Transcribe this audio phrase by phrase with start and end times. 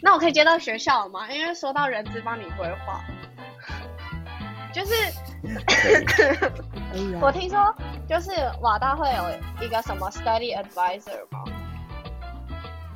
[0.00, 1.30] 那我可以接到学校了吗？
[1.30, 3.02] 因为说到人资帮你规划，
[4.72, 4.92] 就是
[7.20, 7.74] 我听说，
[8.06, 11.44] 就是瓦大会有一个什么 study advisor 吗？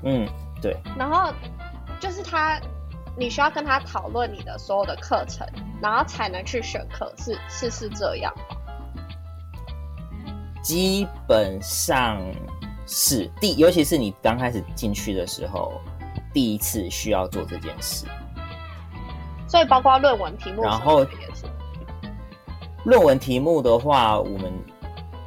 [0.05, 0.29] 嗯，
[0.61, 0.77] 对。
[0.99, 1.33] 然后
[1.99, 2.61] 就是他，
[3.17, 5.47] 你需要跟他讨论你的所有的课程，
[5.81, 8.57] 然后才能去选课，是是是这样吗？
[10.63, 12.21] 基本上
[12.89, 15.81] 是第，尤其是你刚开始进去的时候。
[16.35, 18.05] 第一次需要做这件事，
[19.49, 21.05] 所以包括论文题目，然后
[22.85, 24.53] 论文题目的话，我们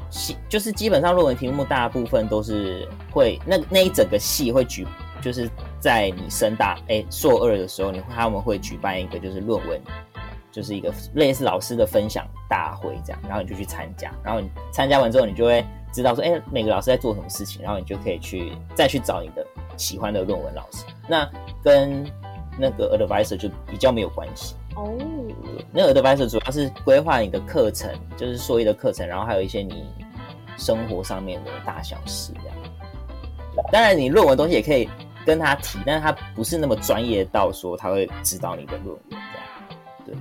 [0.10, 4.88] 系就是基本上论文题目大部分都是会那那一整个系会举，
[5.22, 5.50] 就是
[5.80, 9.82] 在你升大哎硕二的时候，你他们会举办一个就是论文，
[10.52, 19.46] 就是一个类似老师的分享大会这样，然后你就去参加，然后你参加完之后，你就会知道说哎每个老师在做什么事情，然后你就可以去再去找你的。
[19.78, 21.28] 喜欢的论文老师，那
[21.64, 22.06] 跟
[22.60, 24.96] 那个 advisor 就比较没有关系哦。
[25.72, 29.86] 那个 advisor 主要是规划你的课程，就是硕一的课程，然后还有一些你
[30.56, 32.58] 生活上面的大小事这样。
[33.72, 34.88] 当然，你论文东西也可以
[35.26, 39.26] 跟他提，但是他不是那么专业到说他会指导你的论文这样。
[40.06, 40.16] 对，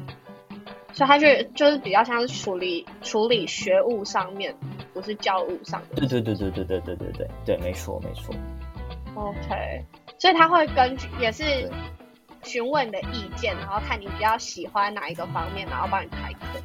[0.95, 4.55] 所以他就就是比较像是处理处理学务上面，
[4.93, 5.97] 不是教务上的。
[5.97, 8.35] 对对对对对对对对对对，没错没错。
[9.15, 9.85] OK，
[10.19, 11.71] 所以他会根据也是
[12.43, 16.61] 询问你的意见，然后看你比较喜欢哪一个方面，然后帮你开课。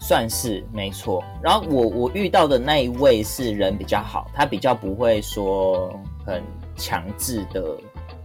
[0.00, 1.24] 算是没错。
[1.42, 6.42] 然后我我遇到的那一位是人比较好，他比较不会说很
[6.76, 7.76] 强制的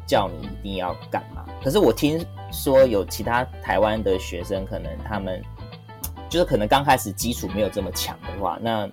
[0.06, 1.46] 叫你一定要干嘛。
[1.64, 2.20] 可是我听
[2.52, 5.42] 说有其他台湾的学生，可能他们
[6.30, 8.90] 就是可能刚开始基础没有这么强的话，那。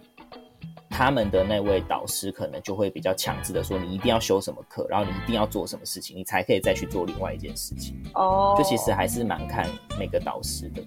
[0.89, 8.01] 他们的那位导师可能就会比较强制的说，你一定要修什么课，然后你一定要做什么事情，你才可以再去做另外一件事情。
[8.15, 9.69] 哦，就其实还是蛮看
[9.99, 10.83] 每个导师的。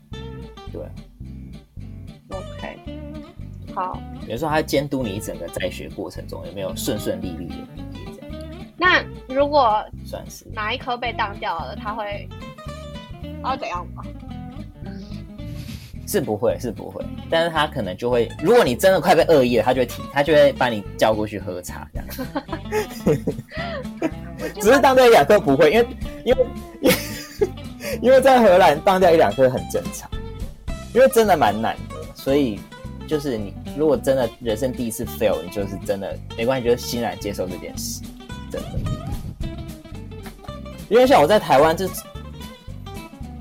[0.71, 0.81] 对
[2.29, 2.79] ，OK，
[3.75, 4.01] 好。
[4.25, 8.35] 比如说，他监督你一整个在学过程中有没有顺顺利利的毕业这样。
[8.77, 12.27] 那如果算是哪一科被当掉了，他会
[13.43, 14.03] 他会怎样吗？
[16.09, 22.07] 是不会，是不会，但是他可能就会，如果你真的快被恶意了，他就会提，他就会把你叫过去喝茶这样。
[24.59, 25.87] 只是当掉一两颗不会，因为
[26.25, 26.47] 因为
[28.01, 30.09] 因为在荷兰当掉一两颗很正常，
[30.95, 32.59] 因为真的蛮难的，所以
[33.07, 38.01] 就是你如果真的人生第一次 fail，你就是真的没关系，就欣然接受这件事，
[38.49, 38.67] 真的。
[40.89, 41.87] 因为像我在台湾就。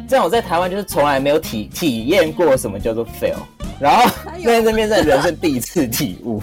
[0.08, 3.36] 这样我在台湾就是从来没有体体验过什么叫做 fail，
[3.78, 4.10] 然后
[4.42, 6.42] 在这边是人生第一次体悟。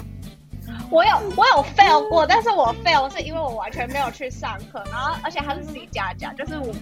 [0.88, 6.72] 我有我有 fail 过，但是我 fail 是因为我完全没有去上课，然后而且还是自己加加，就是我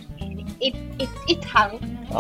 [0.61, 0.67] 一
[0.99, 1.71] 一一堂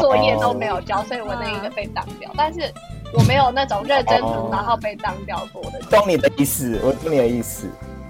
[0.00, 2.32] 作业都没有交，所以我那一个被当掉。
[2.34, 2.72] 但是
[3.12, 5.78] 我没有那种认真读然后被当掉过的。
[5.90, 7.68] 懂你的意思，我懂你的意思。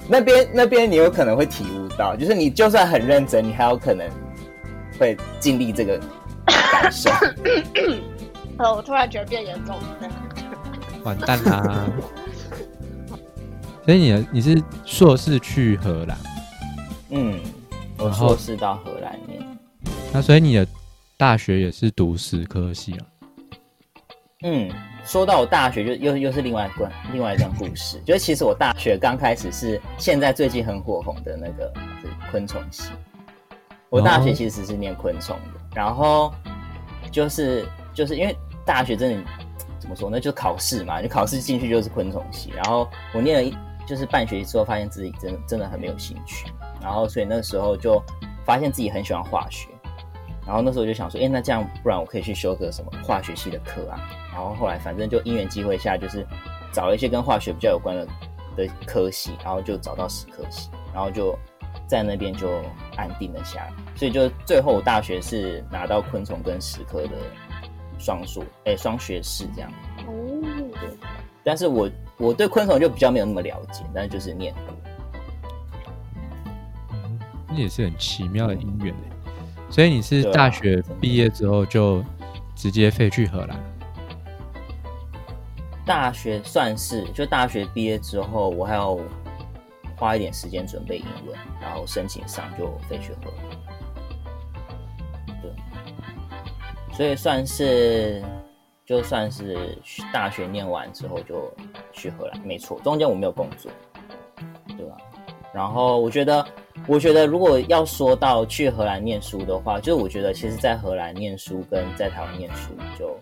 [0.09, 4.09] 那边那边你有可能会体悟到，就是你就算很认真，你还有可能
[5.00, 6.00] 会经历这个。
[6.47, 7.10] 感受，
[8.59, 10.10] 呃，我突然觉得变严重了，
[11.03, 11.87] 完蛋啦！
[13.84, 16.19] 所以你你是硕士去荷兰？
[17.10, 17.41] 嗯，
[17.99, 19.43] 我硕士到荷兰念。
[20.12, 20.66] 那所以你的
[21.16, 23.06] 大学也是读史科系啊？
[24.44, 24.71] 嗯，
[25.04, 28.00] 说到我大学，就又又是另外一段另外一段故事。
[28.04, 31.72] 就是其实我大学刚开始是现在最近很火红的那个
[32.31, 32.91] 昆虫系。
[33.91, 35.60] 我大学其实是念昆虫的。
[35.75, 36.33] 然后
[37.11, 39.31] 就是就是因为大学真的
[39.79, 40.21] 怎么说呢？
[40.21, 42.51] 就考试嘛，你考试进去就是昆虫系。
[42.51, 43.55] 然后我念了一
[43.87, 46.47] 就是半学期之后，发现自己真的真的很没有兴趣。
[46.81, 48.03] 然后所以那时候就
[48.45, 49.69] 发现自己很喜欢化学。
[50.47, 53.99] 然后那时候就想说，哎，那这样不然我可以去修个什么化学系的课啊？
[54.33, 56.27] 然后后来反正就因缘机会下，就是
[56.73, 58.07] 找了一些跟化学比较有关的
[58.57, 61.37] 的科系，然后就找到史科系，然后就。
[61.86, 62.62] 在那边就
[62.97, 67.10] 安定了下来，所以就最后大学是拿到昆虫跟石科的
[67.98, 69.71] 双硕，哎，双学士这样。
[70.06, 70.12] 哦，
[70.80, 70.91] 对。
[71.42, 74.54] 但是我我对昆虫就比较没有那么了解，但是就是念
[77.48, 78.94] 那也是很奇妙的姻缘
[79.71, 82.03] 所以你是大学毕业之后就
[82.54, 83.59] 直接飞去荷兰？
[85.84, 89.00] 大学算是，就大学毕业之后，我还有。
[89.97, 93.43] 花一点时间准备英文，然后申请上就飞去荷兰。
[95.43, 95.51] 对，
[96.97, 98.23] 所以算是
[98.85, 99.79] 就算是
[100.13, 101.53] 大学念完之后就
[101.93, 102.81] 去荷兰，没错。
[102.81, 103.71] 中间我没有工作。
[104.77, 104.97] 对吧？
[105.53, 106.45] 然后我觉得，
[106.89, 113.17] 我觉得如果要说到去荷兰念书的话，就是我觉得其实，在荷兰念书跟在台湾念书就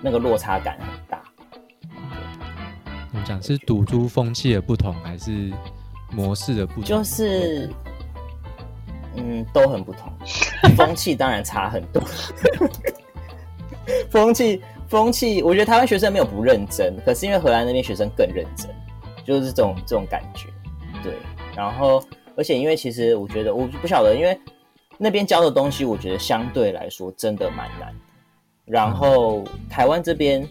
[0.00, 0.78] 那个落差感
[3.12, 3.12] 大。
[3.12, 5.52] 我们讲是赌注风气的不同，还是
[6.12, 6.84] 模式的不同？
[6.84, 7.68] 就是，
[9.16, 10.12] 嗯，都很不同。
[10.76, 12.02] 风气当然差很多。
[14.10, 18.68] 风气，风气，我觉得台湾学生没有不认真，可是因为荷兰那边学生更认真，
[19.24, 20.48] 就是这种这种感觉。
[21.02, 21.14] 对，
[21.56, 22.02] 然后
[22.36, 24.38] 而且因为其实我觉得我不晓得，因为
[24.98, 27.92] 那边教的东西，我觉得相对来说真的蛮难。
[28.64, 30.48] 然后台湾这边。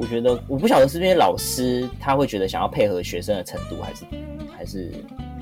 [0.00, 4.04] 我觉得我不晓得是因为老师他会觉得想要配合学生的程度，还是
[4.56, 4.90] 还是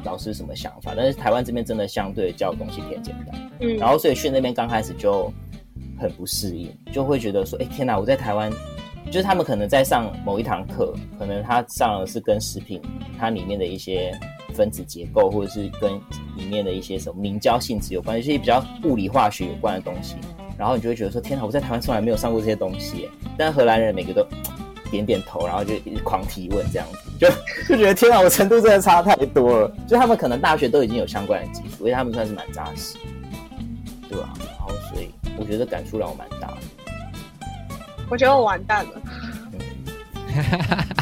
[0.05, 0.94] 老师什么想法？
[0.96, 5.32] 但是台湾这边真的相对教的东西偏简单，嗯，然后所以去那边刚开始就
[5.96, 8.50] 很不适应，就会觉得说，哎天哪，我在台湾，
[9.06, 12.82] 就是他们可能在上某一堂课，可能他上的是跟食品
[13.16, 14.12] 它里面的一些
[14.55, 15.93] 分子结构，或者是跟
[16.37, 20.16] 里面的一些什么凝胶性质有关，一些比较物理化学有关的东西。
[20.58, 23.08] 然后你就会觉得说：“天哪，我在台湾从来没有上过这些东西。”
[23.38, 24.26] 但荷兰人每个都
[24.90, 27.28] 点点头，然后就一直狂提问，这样子就
[27.69, 29.70] 就觉得天哪，我程度真的差太多了。
[29.87, 32.99] 就他们可能大学都已经有相关的基础，所以他们算是蛮扎实，
[34.08, 34.32] 对吧？
[34.40, 35.08] 然后所以
[35.38, 36.56] 我觉得感触让我蛮大的。
[38.10, 38.90] 我觉得我完蛋了。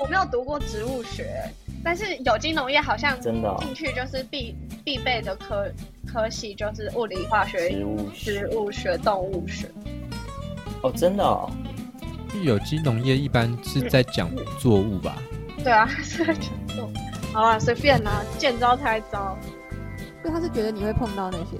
[0.00, 1.48] 我没有读过植物学。
[1.84, 5.70] 但是有机农业好像真的进去就是必必备的科
[6.06, 9.68] 科系，就是物理化学、植物植物学、动物学。
[10.82, 11.50] 哦，真的哦。
[12.42, 15.16] 有机农业一般是在讲作物吧？
[15.62, 16.92] 对啊， 是在讲作物。
[17.32, 19.36] 好啊，随便啦，见招拆招。
[20.22, 21.58] 所以他是觉得你会碰到那些，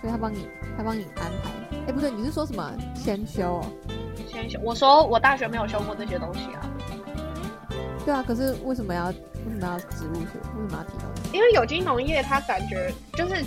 [0.00, 0.46] 所以他帮你，
[0.76, 1.50] 他帮你安排。
[1.88, 3.60] 哎，不对，你是说什么先修？
[4.30, 4.60] 先修？
[4.62, 6.47] 我说我大学没有修过这些东西啊。
[8.04, 9.14] 对啊，可是为什么要为
[9.50, 10.38] 什么要植物学？
[10.56, 11.04] 为什么要提到？
[11.32, 13.44] 因为有机农业，它感觉就是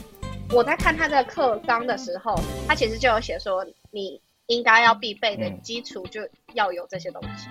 [0.51, 6.21] 我在看它的课纲的时候，它其实就有写说，你应该要必备的基础就
[6.53, 7.47] 要有这些东西。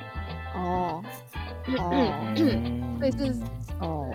[0.54, 1.02] 哦，
[1.78, 2.34] 哦，
[2.98, 3.34] 所以是
[3.80, 4.08] 哦，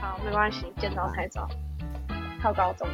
[0.00, 1.48] 好，没关系，见招拆招，
[2.42, 2.88] 考高中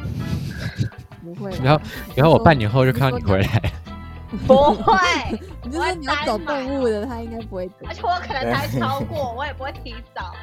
[1.23, 1.49] 不会。
[1.63, 1.81] 然后，
[2.15, 3.71] 然后我半年后就看到你回来。
[4.45, 7.69] 不会，你就是你要走动物的，他应该不会。
[7.87, 10.33] 而且我可能待超过，我也不会提早。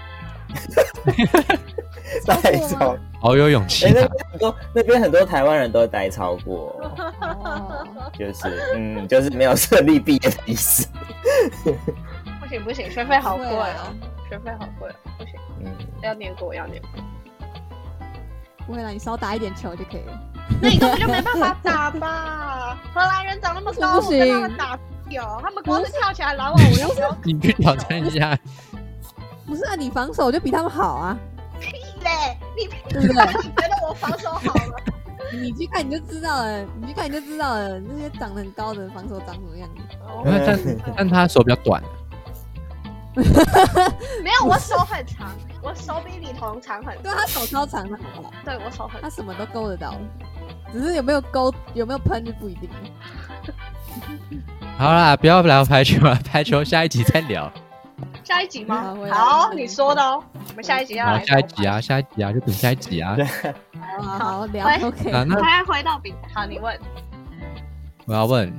[2.26, 3.86] 待超，好有勇气。
[3.86, 6.74] 那边很多，那边很多台湾人都待超过。
[8.18, 10.88] 就是嗯，就是没有顺利毕业的意思。
[12.40, 13.94] 不行不行，学费好贵哦，
[14.28, 15.34] 学费好贵，不行。
[15.64, 15.72] 嗯，
[16.02, 16.90] 要念过，要念过。
[18.66, 20.20] 不会啦，你少打一点球就可以了。
[20.62, 22.78] 那你根本就没办法打吧？
[22.94, 24.78] 荷兰人长那么高，我没办法打
[25.08, 27.16] 掉，他们光是跳起来拦我，我又不要。
[27.24, 28.38] 你去挑战一下。
[29.46, 31.16] 不是啊，你防守就比他们好啊。
[31.60, 31.72] 屁
[32.02, 32.36] 嘞！
[32.56, 33.26] 你对不对？
[33.42, 34.76] 你觉得我防守好了？
[35.32, 39.82] 你去看你就知道了，你去看你就知道了，那些长得很高的防守长什么样子。
[40.24, 41.82] 但但他手比较短。
[44.22, 45.30] 没有，我手很长，
[45.62, 47.04] 我手比李彤长很多。
[47.04, 48.32] 对，他手超长的，好不好？
[48.44, 49.94] 对我手很，他什么都勾得到，
[50.72, 52.68] 只是有没有勾，有没有喷就不一定。
[54.76, 57.50] 好啦，不要聊排球了，排球下一集再聊。
[58.22, 58.94] 下一集吗？
[59.10, 60.22] 好，你说的哦。
[60.34, 61.24] 我们下一集要来。
[61.24, 63.16] 下一集啊，下一集啊，就等下一集啊。
[64.00, 64.66] 好，聊。
[64.82, 65.10] OK。
[65.10, 66.78] 那还回到饼，好，你问。
[68.04, 68.52] 我要问。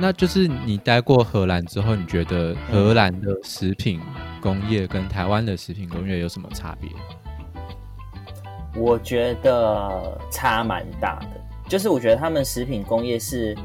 [0.00, 4.00] 那就是你待过荷兰之后，你觉得荷兰的食品
[4.40, 6.90] 工业跟台湾的食品工业有什么差别？
[8.74, 13.56] 我觉得差蛮大的，就是我觉得他们食品工业是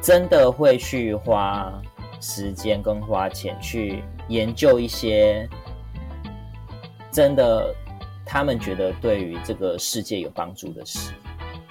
[0.00, 1.72] 真的会去花
[2.20, 5.48] 时间跟花钱去研究一些
[7.10, 7.74] 真的
[8.24, 11.12] 他们觉得对于这个世界有帮助的事。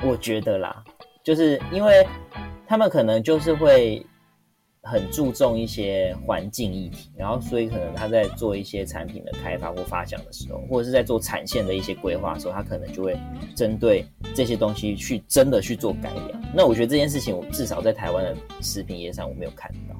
[0.03, 0.83] 我觉得啦，
[1.23, 2.07] 就是因为。
[2.71, 4.05] 他们可能就是会
[4.81, 13.17] 很注重一些环境议题，然后所以可能他在做一些产品的开发或发想的时候，或者是在做产线的一些规划的时候，他可能就会
[13.55, 16.41] 针对这些东西去真的去做改良。
[16.55, 19.95] 那我觉得这件事情，我至少在台湾的食品业上我没有看到。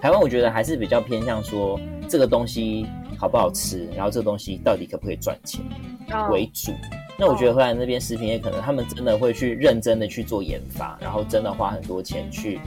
[0.00, 5.64] 台湾我觉得还是比较偏向说这个东西好不好吃，然后这个东西到底可不可以赚钱
[6.30, 6.72] 为主。
[7.18, 12.58] 那我觉得荷兰那边食品业可能他们真的会去认真的去做研发，然后真的花很多钱去，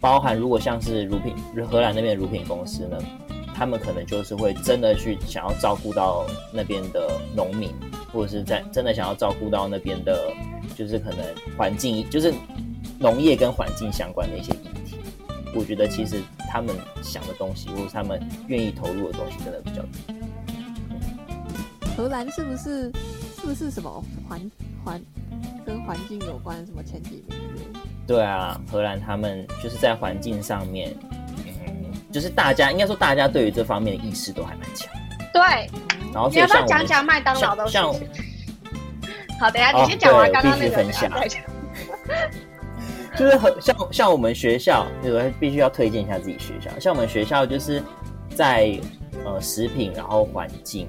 [0.00, 2.98] 包含如果像是乳品荷兰那边的乳品公司呢，
[3.54, 7.70] 他们可能就是会真的去想要照顾到那边的农民，
[8.10, 10.32] 或者是在真的想要照顾到那边的，
[10.74, 11.18] 就是可能
[11.56, 12.32] 环境就是
[12.98, 14.96] 农业跟环境相关的一些议题。
[15.54, 19.90] 我觉得其实他们想的东西，或者他们愿意投入的东西，真的比较多。
[21.96, 22.90] 荷兰是不是
[23.38, 24.40] 是不是什么环
[24.82, 25.02] 环
[25.66, 27.36] 跟环境有关什么前几名？
[28.06, 30.94] 对啊，荷兰他们就是在环境上面，
[31.46, 34.88] 嗯，就是大家应该说大家对于这方面的意识都还蛮强。
[35.32, 35.42] 对，
[36.12, 37.78] 然后你要不要讲讲麦当劳的事？
[39.38, 41.40] 好，等一下哦你先讲完刚刚那个，分享再讲
[43.16, 46.70] 就是很像像我们学校，我必须要推荐一下自己学校。
[46.78, 47.82] 像我们学校就是
[48.34, 48.78] 在
[49.24, 50.88] 呃食品，然后环境，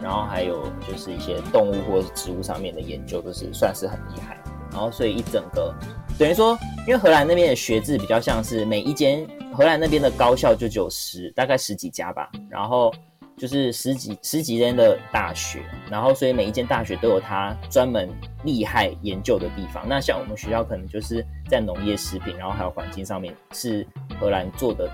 [0.00, 4.36] 然后还有就是一些动物或者是植物上面的研究，都是算是很厉害。
[4.72, 5.74] 然后所以一整个
[6.18, 12.94] 等于说，因为荷兰那边的学制比较像是每一间荷兰那边的高校就只有十大概十几家吧，然后
[13.36, 18.08] 就是十几十几间的大学，然后所以每一间大学都有它专门
[18.44, 19.84] 厉害研究的地方。
[19.88, 23.86] 那像我们学校可能就是在农业、食品，然后还有环境上面是
[24.20, 24.90] 荷兰做的。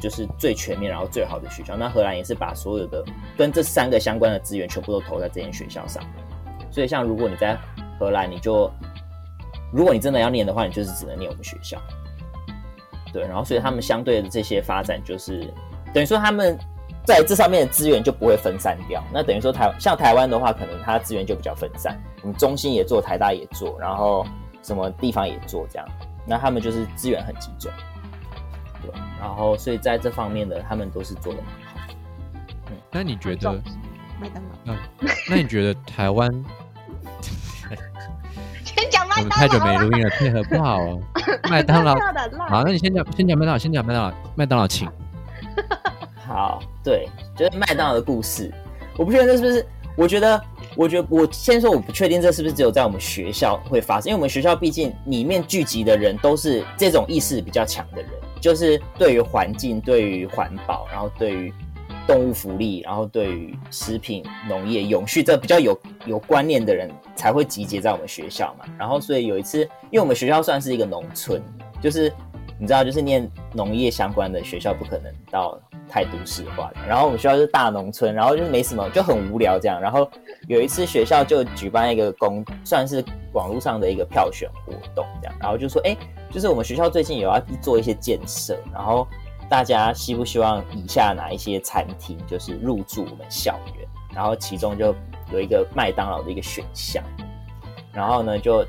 [0.00, 1.76] 就是最全面，然后最好的学校。
[1.76, 3.04] 那荷兰也是把所有的
[3.36, 6.02] 跟这三个相关的资源全部都投在这间学校上。
[6.70, 7.54] 所以，像如果你在
[7.98, 8.72] 荷兰，你就
[9.72, 11.80] 如果你真的要念的话，你就是只能念我们学校。
[13.12, 15.52] 对，然后所以他们相对的这些发展，就是
[15.92, 16.56] 等于说他们
[17.04, 19.02] 在这上面的资源就不会分散掉。
[19.12, 24.24] 那等于说台像台湾的话，可能它资源就比较分散，我们中心也做，台大也做，然后
[24.62, 25.88] 什么地方也做这样。
[26.26, 27.72] 那他们就是资源很集中，
[28.82, 31.92] 对，然后所以在这方面的他们都是做的蛮好。
[32.70, 33.60] 嗯那你觉得？
[34.20, 34.74] 麦当劳。
[35.28, 36.30] 那你觉得台湾？
[39.20, 39.76] 我们太久没。
[39.76, 40.98] 录音了，配合不好哦。
[41.50, 44.88] 麦当劳， 的辣好，那你先讲，先讲麦当劳，先讲麦当劳，麦当劳请。
[46.26, 48.50] 好，对，就是麦当劳的故事，
[48.96, 50.42] 我不确定这是不是，我觉得，
[50.74, 58.10] 我觉得我先说，我不确定这是不是只有在我们学校会发生，因为我们学校毕竟里面聚集的人都是这种意识比较强的人，
[58.40, 61.52] 就是对于环境、对于环保，然后对于
[62.10, 68.64] 动物福利，然后对于食品、农业、永续这比较有有观念的人才会集结在我们学校嘛。
[68.76, 71.40] 然后所以有一次，因为我们学校算是一个农村，
[71.80, 72.12] 就是
[72.58, 75.56] 你知道，就是念农业相关的学校不可能到
[75.88, 76.78] 太都市化的。
[76.88, 79.80] 然后我们学校是大农村，然后就是没什么，就很无聊这样。
[79.80, 80.10] 然后
[80.48, 85.96] 有一次学校就举办一个公，算是网络上的一个票选活动这样，然后就说，哎，
[86.28, 89.06] 就是我们学校最近有要做一些建设，然后
[89.50, 93.86] 大家希不希望以下哪一些餐厅就是入驻我们校园？
[94.14, 94.94] 然后其中就
[95.32, 97.02] 有一个麦当劳的一个选项，
[97.92, 98.64] 然后呢就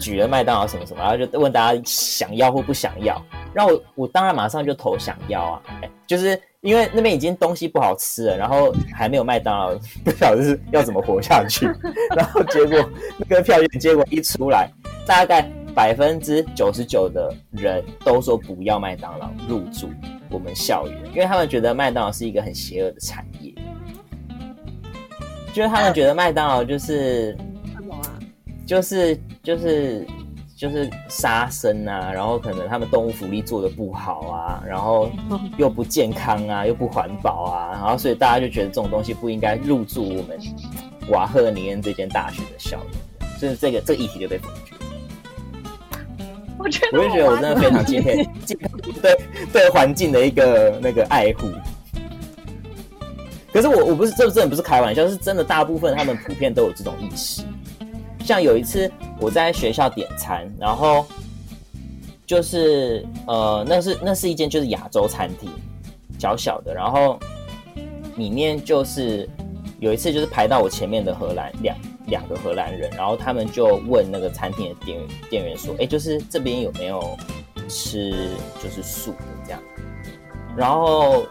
[0.00, 3.20] 举了麦当劳什么什么，然后就问大家想要或不想要。
[3.54, 5.62] 然后我我当然马上就投想要啊，
[6.06, 11.66] 就是因为那边已经东西不好吃了，然后还没有麦当劳，不晓得是要怎么活下去。
[12.16, 14.68] 然后结果那个票选结果一出来，
[15.06, 15.48] 大概
[15.78, 19.88] 百分之九十九的人都说不要麦当劳入驻
[20.28, 23.54] 我们校园，因为他们觉得麦当劳是一个很邪恶的产业，
[25.52, 27.38] 就是他们觉得麦当劳就是？
[28.66, 30.04] 就是就是
[30.56, 35.08] 就是杀生啊，然后可能他们动物福利做的不好啊，然后
[35.58, 40.38] 又不健康啊，又不环保啊，然后所以大家就觉得这种东西不应该入驻我们
[41.10, 44.77] 瓦赫尼恩这间大学的校园，所以这个这个议题就被否决。
[46.58, 48.68] 我觉得我就觉得我真的非常敬佩 敬佩
[49.00, 49.18] 对
[49.52, 51.48] 对环境的一个那个爱护。
[53.52, 57.42] 可是我我不是这真的不是开玩笑，是真的，大部分他们普遍都有这种意识。
[58.24, 61.06] 像有一次我在学校点餐，然后
[62.26, 65.48] 就是呃，那是那是一间就是亚洲餐厅，
[66.18, 67.18] 小小的，然后
[68.16, 69.26] 里面就是
[69.80, 71.74] 有一次就是排到我前面的荷兰两
[72.08, 77.16] 两个荷兰人，然后他们就问那个餐厅的店员店员说，哎，就是这边有没有
[77.68, 78.10] 吃
[78.62, 79.62] 就是素的这样，
[80.56, 81.26] 然后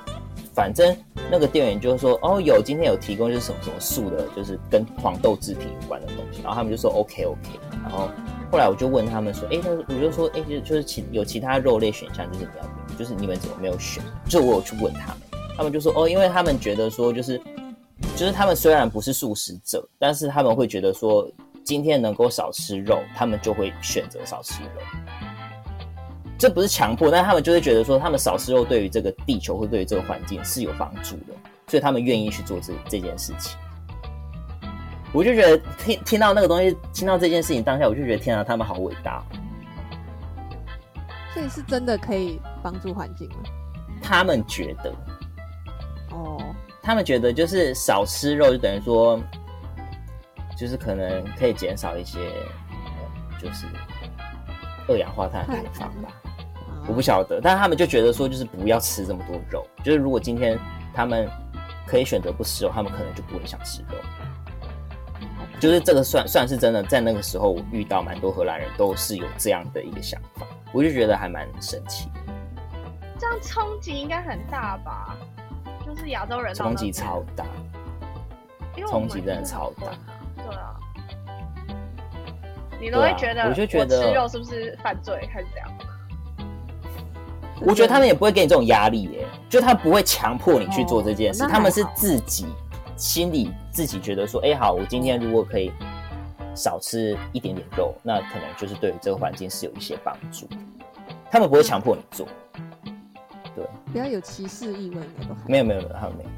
[0.53, 0.95] 反正
[1.31, 8.09] 那个店员就说，哦有，今天有提供就是什么什么素的，就是跟黄豆制品有关的东西，然后他们就说 OK OK，然后
[8.51, 14.03] 后来我就问他们说，哎，那我就说，哎，就就是其有其他肉类选项，就是你要就是你们怎么没有选？
[14.27, 15.17] 就我有去问他们，
[15.57, 17.41] 他们就说，哦，因为他们觉得说就是。
[18.15, 21.29] 就是他们虽然不是素食者，但是他们会觉得说，
[21.63, 24.69] 今天能够少吃肉，他们就会选择少吃肉。
[26.37, 31.33] 这不是强迫，但他们就会觉得说，他们少吃肉对于这个地球或对于这个环境是有帮助的，
[31.67, 33.57] 所以他们愿意去做这这件事情。
[35.13, 39.23] 我就觉得听听到那个东西，听到这件事情当下，我就觉得天啊，他们好伟大。
[41.33, 43.37] 所以是真的可以帮助环境吗？
[44.01, 44.93] 他们觉得，
[46.11, 46.46] 哦，
[46.87, 49.21] 他们觉得就是少吃肉，就等于说，
[50.55, 52.17] 就是可能可以减少一些，
[52.71, 53.65] 呃就是
[54.87, 56.09] 二氧化碳排放吧。
[56.87, 60.57] 我不晓得，但是他们就觉得说，就是不要吃这么多肉，就是如果今天
[60.93, 61.29] 他们
[61.85, 63.97] 可以选择不吃肉，他们可能就不会想吃肉。
[65.59, 72.09] 就是这个算算是真的，在那个时候我遇到蛮多荷兰人都是有这样的一个想法，我就觉得还蛮神奇，
[73.19, 75.17] 这样冲击应该很大吧？
[75.87, 77.45] 就是亚洲人冲击超大。
[78.87, 79.87] 冲击真的超大
[80.35, 80.75] 对啊，
[82.79, 85.67] 你都会觉得啊我就觉得吃肉是不是犯罪还是怎样？
[87.65, 92.45] 我觉得他们也不会给你这种压力耶，就他不会强迫你去做这件事，他们是自己
[92.95, 95.71] 心里自己觉得说，哎、好，我今天如果可以
[96.53, 100.47] 少吃一点点肉，那可能就是对于这个环境是有一些帮助。
[101.31, 102.35] 他们不会强迫你做，对，
[103.91, 105.01] 不要有歧视意味，
[105.47, 106.29] 没有没有没有，他们没有，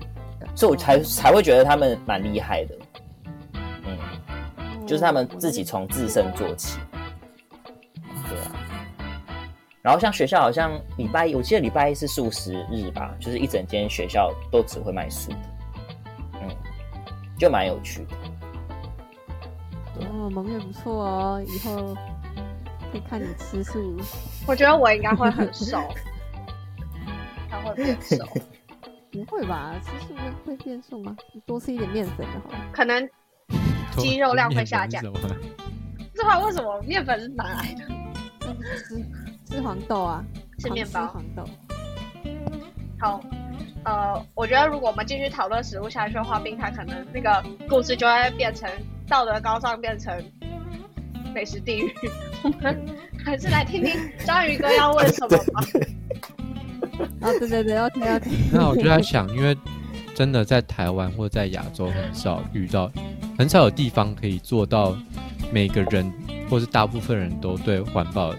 [0.56, 2.76] 所以我才才会觉得他们蛮厉害的，
[3.86, 6.80] 嗯，就是他们自己从自身做起，
[8.30, 8.52] 对啊。
[9.82, 15.38] 然后像学校好像礼拜一，我记得礼拜一是素食日吧，就是一整间学校都只会卖素的，
[16.42, 16.50] 嗯，
[17.38, 18.16] 就蛮有趣的。
[20.02, 21.96] 哦，蒙月不错哦，以后
[22.92, 23.98] 可以看你吃素。
[24.46, 25.82] 我觉得我应该会很瘦，
[27.50, 28.18] 他会变瘦，
[29.12, 29.74] 不会吧？
[29.84, 31.16] 吃素会会变瘦吗？
[31.34, 32.66] 你多吃一点面粉就好了。
[32.72, 33.10] 可能
[33.98, 35.04] 肌肉量会下降
[36.14, 37.86] 这话为什么面粉是哪来的？
[38.78, 39.06] 吃
[39.56, 40.24] 吃黄豆啊，
[40.60, 41.46] 吃面包吃黄豆。
[43.00, 43.22] 好，
[43.86, 48.70] 呃，我觉得如果我们继续讨论食物下去的话，冰台可能那个故事就会变成
[49.08, 50.14] 道德高尚变成
[51.34, 51.94] 美食地狱。
[52.44, 52.86] 我 们
[53.24, 55.62] 还是来听听章鱼哥要问什么吧。
[57.22, 58.32] 哦，对对对，OK OK。
[58.52, 59.56] 那我就在想，因为
[60.16, 62.92] 真的在台湾或在亚洲很少遇到，
[63.38, 64.98] 很少有地方可以做到
[65.52, 66.12] 每个人
[66.50, 68.34] 或是大部分人都对环保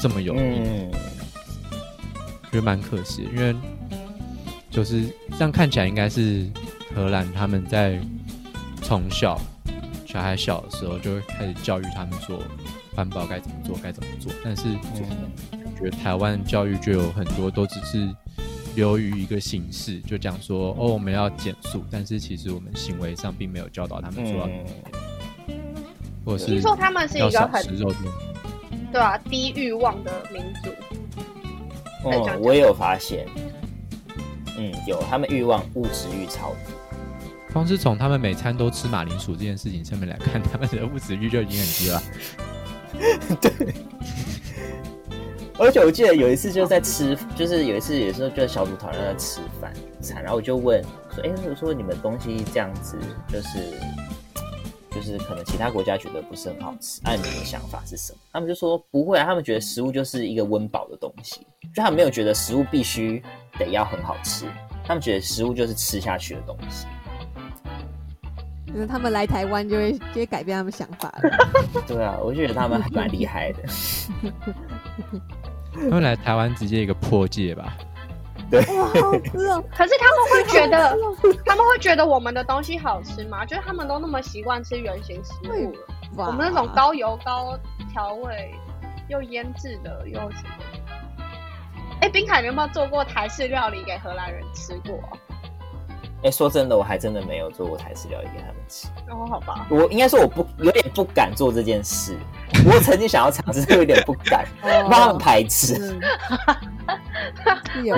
[0.00, 0.90] 这么有意，嗯，
[2.50, 3.28] 觉得蛮可惜。
[3.34, 3.54] 因为
[4.70, 6.46] 就是这样看起来，应该是
[6.94, 7.98] 荷兰他们在
[8.82, 9.40] 从小
[10.06, 12.42] 小孩小的时候就会开始教育他们说
[12.94, 14.32] 环保该怎么做，该怎么做。
[14.44, 14.64] 但是
[15.76, 18.08] 觉得台湾教育就有很多都只是
[18.74, 24.46] 流于一个形式，就讲说哦我们要减速，但是其实我们行为上并没有教导他们说要，
[25.48, 25.56] 嗯，
[26.24, 27.64] 或者是听说他们是一个很。
[28.92, 30.70] 对啊低欲望的民族，
[32.04, 33.26] 哦，我也有发现，
[34.56, 36.72] 嗯，有他们欲望物质欲超低。
[37.52, 42.02] 光是从他们每餐都吃马铃薯这件事情上面来看，他们的物质欲就已经很低了。
[45.58, 50.82] 而且我记得有一次就是在吃，就是有一次有时候就是小组讨论在吃饭餐，然后我就问
[51.14, 53.58] 说，哎、我说你们东西这样子，就是
[54.90, 58.18] 就是可能其他国家觉得不是很好吃，按、你们的想法是什么？
[58.32, 63.22] 他们就说不会啊，他们觉得食物就是一个温饱的东西，就他们没有觉得食物必须
[63.58, 64.44] 得要很好吃，
[64.84, 66.86] 他们觉得食物就是吃下去的东西。
[68.66, 71.30] 就是他们来台湾就会就会改变他们想法了。
[71.88, 73.62] 对啊，我就觉得他们还蛮厉害的。
[75.76, 77.76] 他们来台湾直接一个破戒吧，
[78.52, 79.62] 哇，好好吃哦！
[79.76, 80.96] 可是他们会觉得
[81.44, 83.44] 他们会觉得我们的东西好吃吗？
[83.44, 85.72] 就是他们都那么习惯吃原形食物
[86.16, 87.58] 了，我们那种高油高
[87.92, 88.54] 调味
[89.08, 90.64] 又腌制的又什么？
[92.00, 95.16] 哎，冰凯，你有没有做过台式料理给荷兰人吃过啊？
[96.22, 98.88] 哎、说真的，我还真的没有做过台式料理给他们吃。
[99.10, 102.16] 哦，好吧，我应该说我不有点不敢做这件事。
[102.64, 105.98] 我曾经想要尝试，但有点不敢，他们排斥。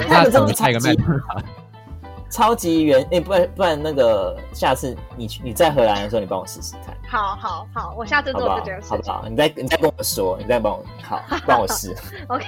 [0.09, 1.43] 他们这么那怎么开个麦超级当劳？
[2.31, 8.79] 超级原哎、不然不然那个下次你去你在荷兰的时候，你帮我试试看，好好好，我下次做这件？
[8.83, 8.91] 事。
[8.91, 9.25] 好不好？
[9.27, 11.97] 你再你再跟我说，你再帮我好帮我试，
[12.29, 12.45] OK，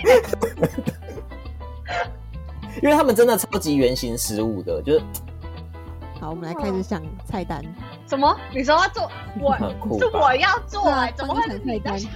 [2.83, 5.03] 因为他们真的超级原形食物的，就是
[6.21, 7.63] 好，我们来开始想菜单。
[8.07, 8.39] 什么？
[8.53, 9.57] 你说要做我
[9.99, 12.13] 是我要做怎么会是你在想？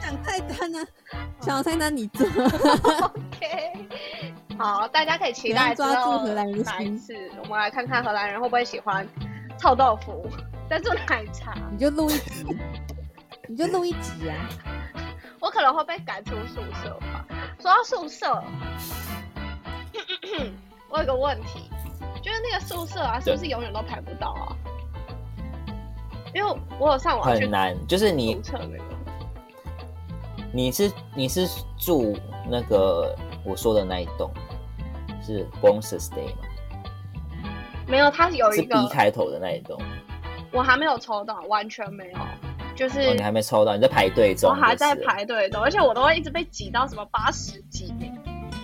[0.00, 0.78] 想菜单呢？
[1.40, 2.26] 想菜单你做。
[2.26, 3.86] OK，
[4.58, 9.06] 好，大家可以期待抓住荷兰人的心次，我们来看看荷兰人会不会喜欢
[9.58, 10.26] 臭豆腐、
[10.68, 11.54] 珍珠奶茶。
[11.70, 12.46] 你就录一集，
[13.48, 14.48] 你就录一集啊！
[15.40, 17.26] 我可能会被赶出宿舍吧。
[17.58, 18.42] 说到宿舍，
[20.90, 21.70] 我有个问题，
[22.20, 24.56] 就是那个宿舍啊，是不是永远都排不到啊？
[26.34, 27.76] 因为我有上网去很难。
[27.86, 28.40] 就是你
[30.52, 31.46] 你是你是
[31.78, 32.16] 住
[32.48, 34.30] 那个我说的那一栋
[35.22, 36.42] 是 Bonus Stay 吗？
[37.86, 39.80] 没有，它有一个 B 开头的那一栋。
[40.52, 42.18] 我还没有抽到，完全没有。
[42.74, 48.16] 就是哦，你还没抽到，你在排队中，我还在排队中，而且我都会一直被挤到什么八十几名，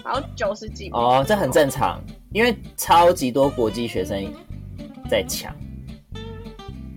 [0.07, 0.89] 然后九十几。
[0.91, 2.01] 哦，这很正常，
[2.33, 4.33] 因为超级多国际学生
[5.11, 5.53] 在抢，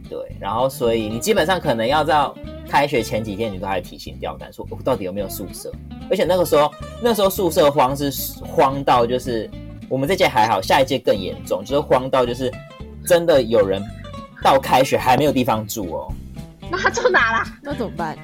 [0.07, 2.35] 对，然后所以你基本上可能要到
[2.67, 5.71] 开学前几天，你都还提心吊胆，说我、到底有没有宿舍？
[6.07, 8.11] 而且那个时候，那时候宿舍荒是
[8.43, 9.49] 荒到就是
[9.89, 12.53] 我们这届还好，下一届更严重，就是荒到就是
[13.07, 13.83] 真的有人
[14.43, 16.13] 到开学还没有地方住哦。
[16.69, 17.57] 那他住哪啦？
[17.63, 18.15] 那怎么办？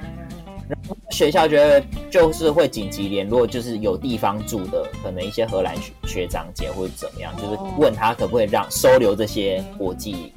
[1.10, 10.32] 学校觉得就是会紧急联络，就是有地方住的，可能一些荷兰学学长姐或者怎么样，就是问他可不可以让收留这些国际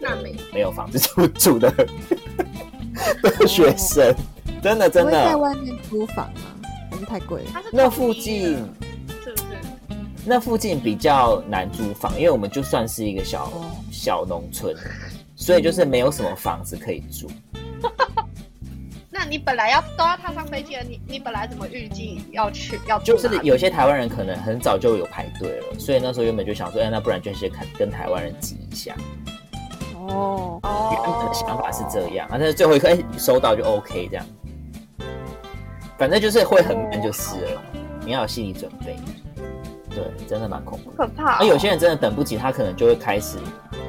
[0.00, 0.34] 那没。
[0.52, 1.72] 没有房子住住的
[3.22, 4.14] 的学生，
[4.62, 5.36] 真的真的会在。
[5.36, 6.40] 外面租房吗？
[6.90, 7.62] 还是太贵了？
[7.72, 8.56] 那附近
[9.24, 9.44] 是不是？
[10.24, 14.76] 那附近比较难租房，因为我们就算是一个小哦小农村，
[15.34, 17.28] 所以就是没有什么房子可以住。
[19.22, 28.96] 那你本来要都要踏上飞机了，你你本来怎么预计要去要住就是有些台湾人可能很早就有排队了，所以那时候原本就想说，哎，那不然就先看跟台湾人挤一下。
[30.08, 34.24] 哦，原本的哦，想法是这样，啊，但是最后一刻哎收到就 OK 这样，
[35.98, 37.62] 反正就是会很闷就是了，
[38.06, 38.96] 你要有心理准备。
[39.90, 40.92] 对，真的蛮恐怖。
[40.92, 41.36] 可怕、哦。
[41.40, 43.36] 而有些人真的等不及，他可能就会开始，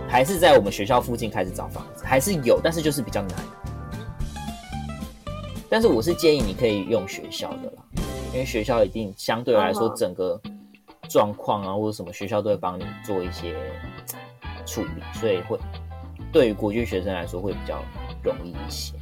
[0.09, 3.37] 还是在我们学校附近开始找房子，还是有，但是就是比较难。
[5.71, 7.83] 但是我是建议你可以用学校的啦，
[8.33, 10.37] 因为学校一定相对来说整个
[11.09, 13.55] 状况啊或者什么学校都会帮你做一些
[14.65, 15.57] 处理，所以会
[16.29, 17.81] 对于国际学生来说会比较
[18.21, 18.95] 容易一些。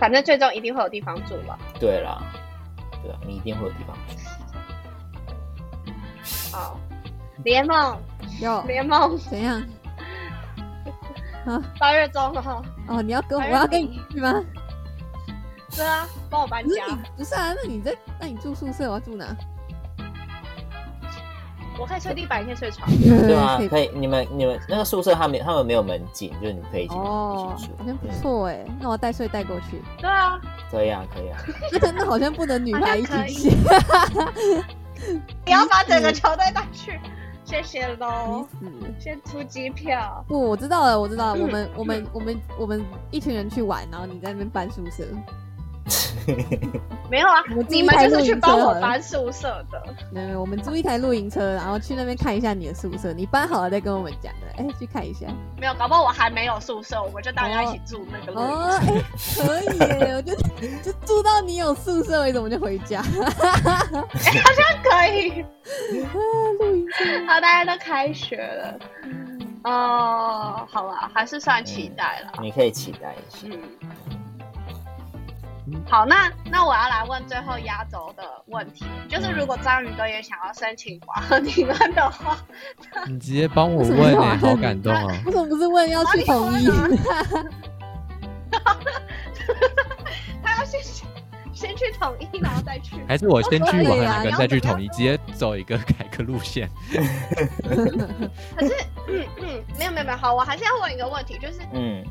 [0.00, 1.56] 反正最终一定会有地方住吧。
[1.78, 2.20] 对啦，
[3.04, 4.16] 对啊，你一定会有地方住。
[6.52, 6.76] 好，
[7.44, 7.96] 联盟
[8.40, 9.62] 有联盟怎样？
[11.46, 14.42] 啊 八月中了，哦，你要跟我要跟你你去吗？
[15.74, 16.68] 对啊，帮我搬家。
[16.68, 17.52] 不是你不是啊？
[17.54, 19.26] 那你在那你住宿舍，我要住哪？
[21.78, 22.90] 我可以睡地板，也可以睡床。
[22.98, 27.72] 对啊 可以，可以，你们你们那个宿舍他们他们没有门禁，就是你可以一起、哦一起，住。
[27.78, 29.82] 好像不嗯错哎，那我带睡带过去。
[29.98, 31.38] 对啊，可以啊，可以啊。
[31.82, 33.56] 那 那好像不能女孩一起去，
[35.44, 36.98] 你要把整个球队带去，
[37.46, 38.46] 谢谢你喽。
[38.98, 45.04] 先出机票，不，我知道了，我知道了，嗯我们 我们我们我们一群人去玩，然后你在那边搬宿舍。
[47.10, 49.80] 没有啊我们，你们就是去帮我搬宿舍的。
[50.12, 54.46] 没有没有，我们租一台露营车，然后去那边看一下你的宿舍，你搬好了再跟我们讲的。
[54.58, 55.26] 哎，去看一下。
[55.58, 58.86] 没有，搞不好我还没有宿舍，我们就大家一起住那个露营哦，哎，
[59.36, 60.12] 可以耶！
[60.16, 60.34] 我就
[60.82, 63.00] 就住到你有宿舍为止，我们就回家。
[63.00, 65.42] 哎，好像可以。
[65.42, 65.46] 啊，
[66.58, 67.04] 露营车。
[67.28, 68.78] 好，大家都开学了。
[69.64, 72.32] 哦，好啦，还是算期待了。
[72.40, 73.46] 你可以期待一下。
[73.50, 73.60] 嗯，
[75.88, 82.38] 好，那那我要来问最后压轴的问题，就是如果章鱼哥也想要申请华和你们的话，
[83.06, 86.66] 你直接帮我问哎、要啊好感动啊、 为什么不是问要去统一？
[90.42, 91.04] 他要先去
[91.52, 92.96] 先去统一，然后再去。
[93.08, 96.70] 还是我先去可以啊玩两个再去统一，直接走一个改革路线。
[98.56, 98.74] 可是，
[99.08, 102.04] 嗯嗯，没有没有没有，好，我还是要问一个问题，就是嗯，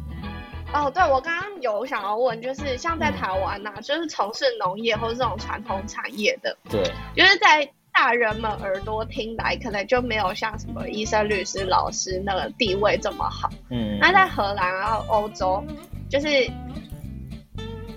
[0.76, 6.84] 哦，对我刚刚有想要问，就是像在台湾呐、就是从事农业或者这种传统产业的，对，
[7.16, 13.50] 就是在大人们耳朵听来，可能就没有像什么医生、律师、老师那个地位这么好。
[13.70, 15.64] 嗯，那在荷兰然后欧洲，
[16.10, 16.46] 就是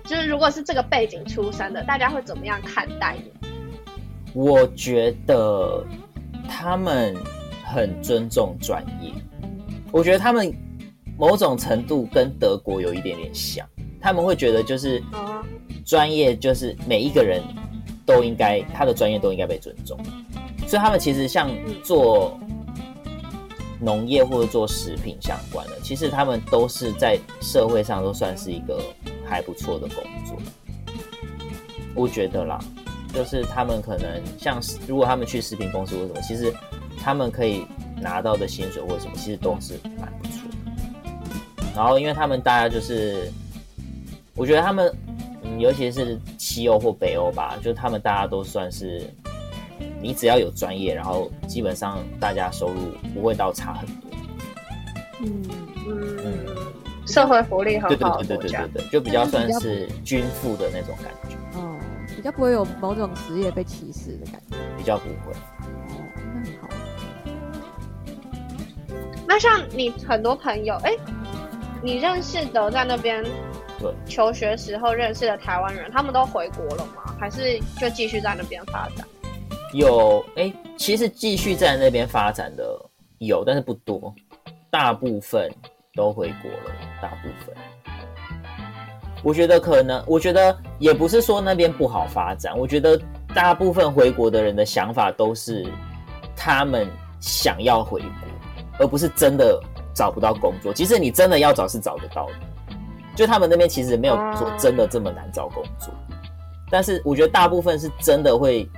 [0.05, 3.33] 就是如果是这个背景出身的，大家会怎么样看待你？
[4.35, 5.85] 我觉得
[6.49, 7.13] 他们
[7.65, 9.13] 很尊重专业，
[9.91, 10.55] 我觉得他们
[11.19, 13.67] 某种程度跟德国有一点点像，
[14.01, 15.03] 他们会觉得就是
[15.85, 17.43] 专业就是每一个人
[18.07, 19.99] 都应该他的专业都应该被尊重，
[20.67, 21.51] 所以他们其实像
[21.83, 22.39] 做
[23.81, 28.81] 农业或者做食品相关的，其实他们都是在社会上都算是一个
[29.27, 30.37] 还不错的工作，
[31.95, 32.61] 我觉得啦。
[33.11, 36.53] 就是他们可能像如果他们去食品公司或什么，其实
[37.03, 37.65] 他们可以
[38.01, 40.13] 拿到的薪水或者什么，其实都是蛮。
[41.79, 43.31] 然后因为他们大家就是，
[44.35, 44.93] 我觉得他们，
[45.45, 49.09] 嗯，尤其是西欧或北欧吧，就是他们大家都算是，
[50.03, 54.11] 你只要有专业，然后基本上大家收入不会到差很多。
[55.21, 55.43] 嗯，
[55.87, 56.47] 嗯，
[57.07, 58.83] 社会福利很好的国家对对对对。
[58.83, 61.79] 对，就比较算是均富的那种感觉，哦，
[62.17, 64.57] 比较不会有某种职业被歧视的感觉。
[64.77, 65.33] 比较不会。
[65.91, 66.03] 哦，
[66.35, 66.69] 那很好。
[69.29, 70.93] 那像你很多朋友，哎、
[71.81, 73.23] 你认识的在那边
[73.79, 77.15] 对求学时候认识的台湾人，他们都回国了吗？
[77.21, 79.07] 还是就继续在那边发展？
[79.73, 82.65] 有哎、其实继续在那边发展的
[83.19, 84.13] 有，但是不多，
[84.71, 85.49] 大部分
[85.95, 87.55] 都回国了，大部分。
[89.23, 93.01] 我觉得可能，我觉得也不是说那边不好发展，我觉得
[93.35, 95.65] 大部分回国的人的想法都是
[96.35, 96.89] 他们
[97.21, 98.09] 想要回国，
[98.81, 99.61] 而不是真的
[99.99, 100.73] 找不到工作。
[100.73, 102.33] 其实你真的要找是找得到的，
[103.17, 105.93] 就他们那边其实没有说真的这么难找工作，
[106.71, 108.71] 但是我觉得大部分是真的会，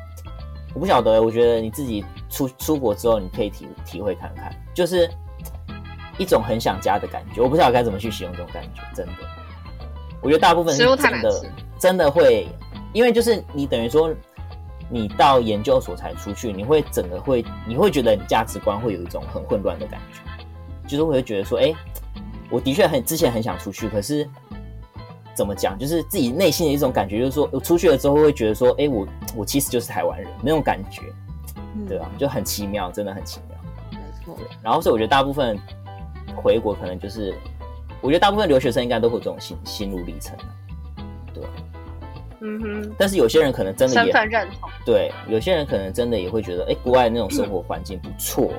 [0.72, 5.06] 我不晓得，我觉得你自己出出国之后，你可以体体会看看，就是
[6.16, 7.42] 一种很想家的感觉。
[7.42, 9.12] 我不知道该怎么去形容这种感觉，真的。
[10.22, 11.42] 我觉得大部分是真的，
[11.78, 12.48] 真的会，
[12.94, 14.10] 因为就是你等于说，
[14.90, 20.20] 你到研究所才出去，你会整个会，你会觉得你价值观会有一种很混乱的感觉，
[20.90, 21.72] 就是会觉得说，哎、
[22.50, 24.28] 我的确很之前很想出去，可是
[25.34, 31.02] 怎么讲，就是自己内心的一种感觉，就是说我出去了之后会觉得说，哎、我我其实就是台湾人那种感觉，
[31.76, 33.56] 嗯对啊，就很奇妙，真的很奇妙。
[33.92, 35.58] 没错对，然后所以我觉得大部分
[36.36, 37.34] 回国可能就是，
[38.00, 40.50] 我觉得大部分留学生应该都会有这种心心路历程啊，
[41.32, 41.50] 对啊。
[42.42, 44.70] 嗯哼，但是有些人可能真的身也份认同。
[44.82, 48.50] 对，有些人可能真的也会觉得，哎，国外那种生活环境不错，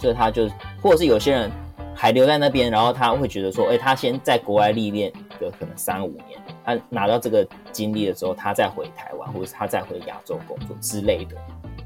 [0.00, 0.48] 所以他就，
[0.82, 1.50] 或者是有些人
[1.94, 11.36] 还留在那边，然后他会觉得说，哎，他先在国外历练个可能三五年，他拿到这个经历的时候，他再回台湾，或者是他再回亚洲工作之类的。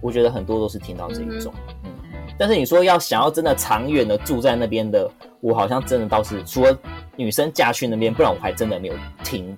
[0.00, 1.90] 我觉得很多都是听到这一种，嗯。
[2.38, 6.76] 但是你说要想要真的长远的住在那边的，我好像真的倒是除了
[7.16, 9.56] 女生嫁去那边，不然我还真的没有听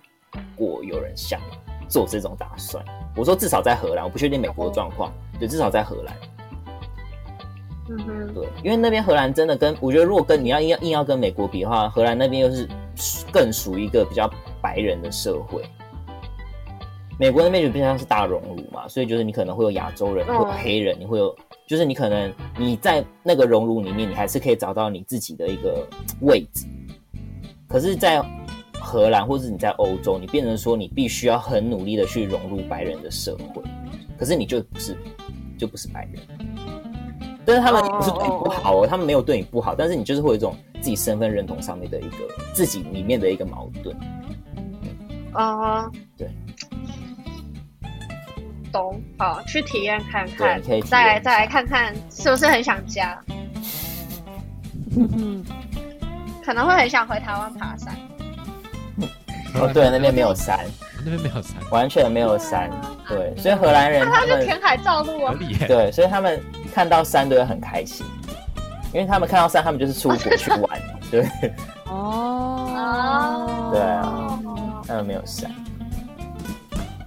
[0.55, 1.40] 过有人想
[1.88, 2.85] 做这种打算。
[3.16, 6.14] 我说至少在荷兰，我不确定美国的状况，对，至少在荷兰，
[7.88, 12.68] 嗯哼，对，因为那边荷兰真的跟我觉得，如果跟你要硬要硬要跟美国比的话，荷兰那边又是
[13.33, 15.62] 更属于一个比较白人的社会。
[17.18, 21.35] 美国那边就比较像是大熔炉嘛，所以就是你可能会有亚洲人，会有嗯黑人，你会有，
[21.66, 25.87] 就是你可能你在那个熔炉里面，你还是可以找到你自己的一个
[26.20, 26.66] 位置。
[27.68, 28.22] 可是，在
[28.79, 33.62] 荷兰或者你在欧洲，你变成说你必须要很努力的去融入白人的社会，
[34.18, 34.94] 可是你就不是
[35.57, 36.45] 就不是白人。
[37.46, 42.16] 但是他们也不是对你不好哦，他们没有对你不好，但是你就是会有一种自己身份认同上面的一个
[42.52, 43.96] 自己里面的一个矛盾。
[45.32, 46.28] 啊、对，
[48.72, 49.00] 懂。
[49.18, 53.22] 好，去体验看，看，可以再来再来看看是不是很想家，
[54.96, 55.44] 嗯
[56.44, 57.94] 可能会很想回台湾爬山。
[59.61, 60.61] 哦，对，那边没有山，
[61.04, 62.70] 那边没有山，完全没有山，
[63.09, 65.35] 对，所以荷兰人他们那就填海造陆啊！
[65.66, 66.38] 对，所以他们
[66.76, 68.04] 看到山都会很开心，
[68.92, 70.78] 因为他们看到山，他们就是出国去玩，
[71.10, 71.26] 对，
[71.86, 74.38] 哦，对啊
[74.86, 75.50] 他们没有山，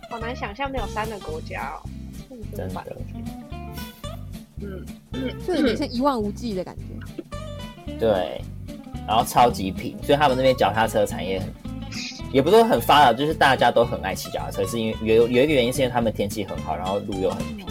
[0.10, 1.86] 好难想象没有山的国家哦，
[2.58, 2.73] 真的。
[2.73, 3.13] 无法理解。
[4.62, 4.84] 嗯，
[5.45, 7.93] 就有点像一望无际的感觉。
[7.99, 8.41] 对，
[9.08, 11.47] 然后超级平，所以他们那边脚踏车产业很，
[12.34, 17.67] 也不是说很发达，就是大家都很爱骑脚踏车，是因为有有一个原因是因为他们天气很好，然后路又很平，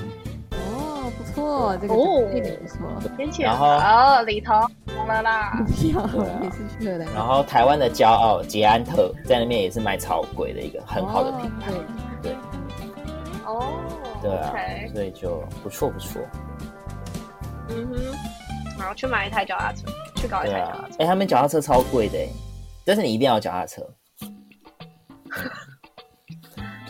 [1.48, 2.76] 错，这个哦这点不错。
[3.16, 4.52] 天气然后哦，里头
[4.87, 5.58] 懂了啦。
[5.66, 11.84] 不要对啊，每次去荷兰，然后台湾的骄傲捷安特在那边也是卖超贵的一个很好的品牌，哦
[12.22, 12.32] 对
[13.46, 13.64] 哦，
[14.22, 14.52] 对啊
[14.92, 16.20] 所以就不错不错，
[17.70, 17.96] 嗯哼，
[18.78, 20.96] 然后去买一台脚踏车，去搞一台脚踏车，。
[20.98, 22.28] 哎、他们脚踏车超贵的哎，
[22.84, 23.82] 但是你一定要有脚踏车，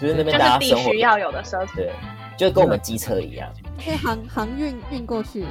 [0.00, 1.76] 就是那边大家生活须要有的奢侈。
[1.76, 1.92] 对，
[2.38, 3.53] 就跟我们机车一样，
[3.85, 5.44] 可以航航运运过去，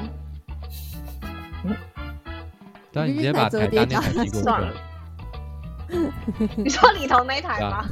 [2.93, 4.73] 对啊，你直接把台大那台寄过去算了
[6.57, 7.85] 你说里头那一台吗？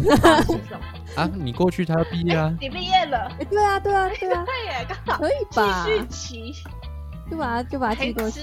[1.16, 3.32] 啊，你过去他要毕业啊， 你毕业了？
[3.40, 5.92] 哎，对啊，对啊，对啊，对耶，刚好可以吧继？
[5.92, 6.54] 续骑。
[7.30, 8.42] 就把它就把它寄过去。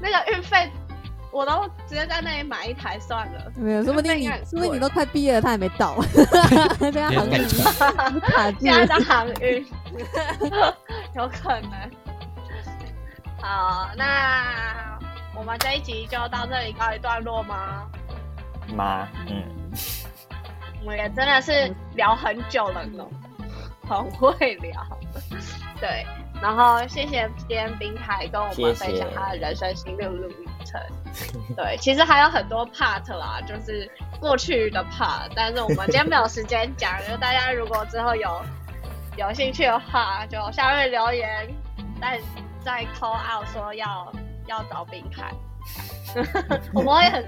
[0.00, 0.70] 那个运费，
[1.34, 3.52] 我都直接在那里买一台算了。
[3.56, 5.96] 没有，说不定你说不定你都快毕业了，他还没到，
[6.78, 7.42] 对啊，航运
[8.20, 8.58] 卡住。
[8.60, 9.66] 现在在航运，
[11.16, 11.72] 有可能。
[13.42, 14.96] 好，那
[15.36, 17.86] 我们这一集就到这里告一段落吗？
[18.74, 19.42] 妈，嗯，
[20.82, 23.04] 我们也真的是聊很久了呢，
[23.88, 24.86] 很会聊。
[25.80, 26.06] 对，
[26.40, 31.54] 然后谢谢今天冰凯跟我们分享他的人生心路历程。
[31.56, 33.88] 对，其实还有很多 part 啦，就是
[34.20, 38.42] 过去的 part，但是我们今天没有时间讲，就大家如果之后有
[39.16, 41.48] 有兴趣的话，就下面留言，
[42.00, 42.20] 再
[42.64, 44.12] 再 call out 说要
[44.46, 45.30] 要找冰凯。
[46.74, 47.24] 我们会很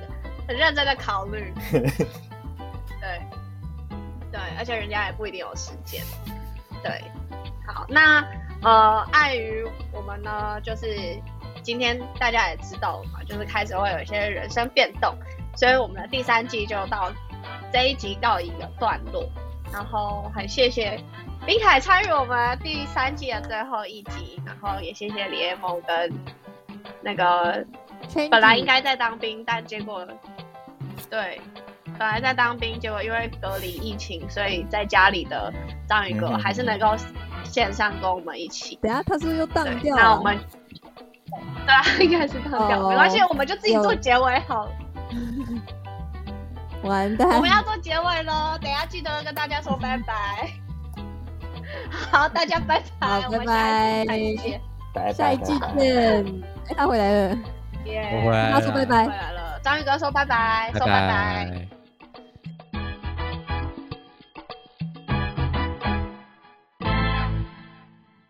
[0.48, 1.54] 很认真的考虑。
[1.72, 3.20] 对
[4.32, 6.02] 对，而且人家也不一定有时间。
[6.82, 7.02] 对，
[7.66, 8.22] 好，那
[8.62, 10.86] 呃，碍于我们呢，就是
[11.66, 15.12] 今天大家也知道了嘛，就是开始会有一些人生变动，
[15.56, 17.10] 所以我们的第三季就到
[17.72, 19.28] 这一集告一个段落。
[19.72, 20.96] 然后很谢谢
[21.44, 26.12] 冰凯参与我们第三季的最后一集，然后也谢谢李彦梦跟
[27.02, 27.66] 那个
[28.30, 30.06] 本来应该在当兵，但结果
[31.10, 31.40] 对
[31.98, 35.52] 本来在当兵，结果因为隔离疫情，所以在家里的
[35.88, 36.94] 章鱼哥还是能够
[37.42, 38.78] 线上跟我们一起。
[38.80, 39.96] 等下他是不是又当对，掉？
[39.96, 40.38] 那我们
[41.66, 44.72] 对啊， 应该是当掉，哦没关系，我们就自己做结尾好了。
[46.82, 50.48] 完蛋我们要做结尾喽，等一下记得跟大家说拜拜。
[52.12, 54.60] 好，大家拜拜，我们拜拜下一次再见。
[54.94, 56.42] 拜拜下一季拜拜见。
[56.68, 57.36] 哎，他回来了。
[57.86, 59.10] 耶我回来了他说拜拜回。
[59.10, 61.08] 来了，章鱼哥说拜拜，拜说拜拜。
[61.50, 61.75] 拜。